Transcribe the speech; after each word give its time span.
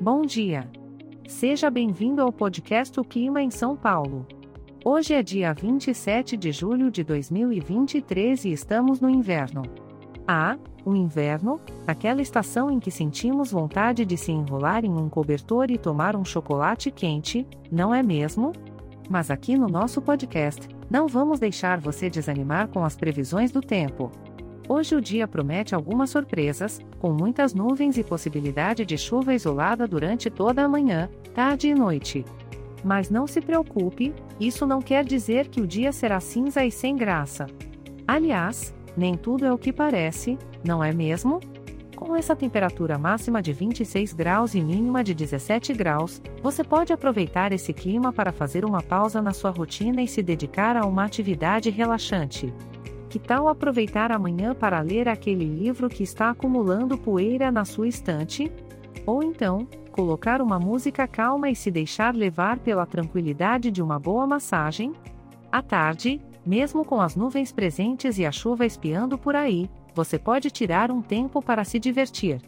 Bom 0.00 0.26
dia. 0.26 0.70
Seja 1.26 1.70
bem-vindo 1.70 2.20
ao 2.20 2.30
podcast 2.30 3.00
O 3.00 3.04
Clima 3.04 3.40
em 3.40 3.50
São 3.50 3.74
Paulo. 3.74 4.26
Hoje 4.84 5.14
é 5.14 5.22
dia 5.22 5.54
27 5.54 6.36
de 6.36 6.52
julho 6.52 6.90
de 6.90 7.02
2023 7.02 8.44
e 8.44 8.52
estamos 8.52 9.00
no 9.00 9.08
inverno. 9.08 9.62
Ah, 10.28 10.58
o 10.84 10.94
inverno, 10.94 11.58
aquela 11.86 12.20
estação 12.20 12.70
em 12.70 12.78
que 12.78 12.90
sentimos 12.90 13.50
vontade 13.50 14.04
de 14.04 14.18
se 14.18 14.30
enrolar 14.30 14.84
em 14.84 14.92
um 14.92 15.08
cobertor 15.08 15.70
e 15.70 15.78
tomar 15.78 16.14
um 16.14 16.26
chocolate 16.26 16.90
quente, 16.90 17.46
não 17.72 17.94
é 17.94 18.02
mesmo? 18.02 18.52
Mas 19.08 19.30
aqui 19.30 19.56
no 19.56 19.66
nosso 19.66 20.02
podcast, 20.02 20.68
não 20.90 21.08
vamos 21.08 21.40
deixar 21.40 21.80
você 21.80 22.10
desanimar 22.10 22.68
com 22.68 22.84
as 22.84 22.96
previsões 22.96 23.50
do 23.50 23.62
tempo. 23.62 24.12
Hoje 24.68 24.96
o 24.96 25.00
dia 25.00 25.28
promete 25.28 25.76
algumas 25.76 26.10
surpresas, 26.10 26.80
com 26.98 27.12
muitas 27.12 27.54
nuvens 27.54 27.96
e 27.96 28.02
possibilidade 28.02 28.84
de 28.84 28.98
chuva 28.98 29.32
isolada 29.32 29.86
durante 29.86 30.28
toda 30.28 30.64
a 30.64 30.68
manhã, 30.68 31.08
tarde 31.32 31.68
e 31.68 31.74
noite. 31.74 32.24
Mas 32.84 33.08
não 33.08 33.28
se 33.28 33.40
preocupe, 33.40 34.12
isso 34.40 34.66
não 34.66 34.82
quer 34.82 35.04
dizer 35.04 35.46
que 35.48 35.60
o 35.60 35.66
dia 35.66 35.92
será 35.92 36.18
cinza 36.18 36.64
e 36.64 36.70
sem 36.70 36.96
graça. 36.96 37.46
Aliás, 38.08 38.74
nem 38.96 39.14
tudo 39.16 39.44
é 39.44 39.52
o 39.52 39.58
que 39.58 39.72
parece, 39.72 40.36
não 40.64 40.82
é 40.82 40.92
mesmo? 40.92 41.38
Com 41.94 42.14
essa 42.14 42.36
temperatura 42.36 42.98
máxima 42.98 43.40
de 43.40 43.52
26 43.52 44.12
graus 44.12 44.54
e 44.54 44.60
mínima 44.60 45.02
de 45.02 45.14
17 45.14 45.72
graus, 45.74 46.20
você 46.42 46.62
pode 46.62 46.92
aproveitar 46.92 47.52
esse 47.52 47.72
clima 47.72 48.12
para 48.12 48.32
fazer 48.32 48.64
uma 48.64 48.82
pausa 48.82 49.22
na 49.22 49.32
sua 49.32 49.50
rotina 49.50 50.02
e 50.02 50.08
se 50.08 50.22
dedicar 50.22 50.76
a 50.76 50.84
uma 50.84 51.04
atividade 51.04 51.70
relaxante. 51.70 52.52
Que 53.16 53.20
tal 53.20 53.48
aproveitar 53.48 54.12
amanhã 54.12 54.54
para 54.54 54.78
ler 54.82 55.08
aquele 55.08 55.46
livro 55.46 55.88
que 55.88 56.02
está 56.02 56.28
acumulando 56.28 56.98
poeira 56.98 57.50
na 57.50 57.64
sua 57.64 57.88
estante? 57.88 58.52
Ou 59.06 59.22
então, 59.22 59.66
colocar 59.90 60.42
uma 60.42 60.58
música 60.58 61.08
calma 61.08 61.48
e 61.48 61.56
se 61.56 61.70
deixar 61.70 62.14
levar 62.14 62.58
pela 62.58 62.84
tranquilidade 62.84 63.70
de 63.70 63.82
uma 63.82 63.98
boa 63.98 64.26
massagem? 64.26 64.92
À 65.50 65.62
tarde, 65.62 66.20
mesmo 66.44 66.84
com 66.84 67.00
as 67.00 67.16
nuvens 67.16 67.50
presentes 67.52 68.18
e 68.18 68.26
a 68.26 68.30
chuva 68.30 68.66
espiando 68.66 69.16
por 69.16 69.34
aí, 69.34 69.70
você 69.94 70.18
pode 70.18 70.50
tirar 70.50 70.90
um 70.90 71.00
tempo 71.00 71.40
para 71.40 71.64
se 71.64 71.78
divertir. 71.78 72.42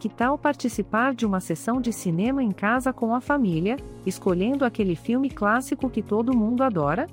Que 0.00 0.08
tal 0.08 0.36
participar 0.36 1.14
de 1.14 1.26
uma 1.26 1.38
sessão 1.38 1.80
de 1.80 1.92
cinema 1.92 2.42
em 2.42 2.50
casa 2.50 2.92
com 2.92 3.14
a 3.14 3.20
família, 3.20 3.76
escolhendo 4.04 4.64
aquele 4.64 4.96
filme 4.96 5.30
clássico 5.30 5.88
que 5.88 6.02
todo 6.02 6.36
mundo 6.36 6.64
adora? 6.64 7.06